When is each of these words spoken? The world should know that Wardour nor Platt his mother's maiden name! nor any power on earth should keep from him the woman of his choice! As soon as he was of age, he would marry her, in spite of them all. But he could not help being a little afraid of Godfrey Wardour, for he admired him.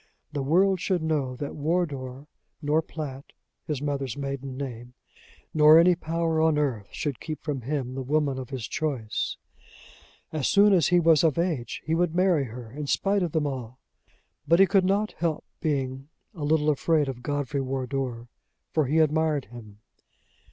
The 0.33 0.41
world 0.41 0.79
should 0.79 1.03
know 1.03 1.35
that 1.35 1.53
Wardour 1.53 2.25
nor 2.59 2.81
Platt 2.81 3.33
his 3.67 3.83
mother's 3.83 4.17
maiden 4.17 4.57
name! 4.57 4.95
nor 5.53 5.77
any 5.77 5.93
power 5.93 6.41
on 6.41 6.57
earth 6.57 6.87
should 6.91 7.19
keep 7.19 7.43
from 7.43 7.61
him 7.61 7.93
the 7.93 8.01
woman 8.01 8.39
of 8.39 8.49
his 8.49 8.67
choice! 8.67 9.37
As 10.33 10.47
soon 10.47 10.73
as 10.73 10.87
he 10.87 10.99
was 10.99 11.23
of 11.23 11.37
age, 11.37 11.83
he 11.85 11.93
would 11.93 12.15
marry 12.15 12.45
her, 12.45 12.71
in 12.71 12.87
spite 12.87 13.21
of 13.21 13.31
them 13.31 13.45
all. 13.45 13.77
But 14.47 14.59
he 14.59 14.65
could 14.65 14.85
not 14.85 15.11
help 15.19 15.43
being 15.59 16.09
a 16.33 16.43
little 16.43 16.71
afraid 16.71 17.07
of 17.07 17.21
Godfrey 17.21 17.61
Wardour, 17.61 18.27
for 18.73 18.87
he 18.87 18.97
admired 18.97 19.45
him. 19.51 19.81